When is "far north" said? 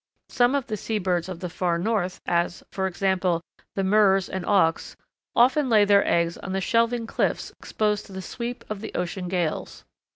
1.49-2.21